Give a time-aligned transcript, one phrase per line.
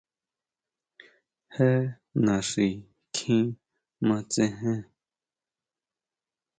[1.53, 1.71] Jé
[2.25, 2.67] naxi
[3.15, 3.47] kjin
[4.07, 4.79] matsejen.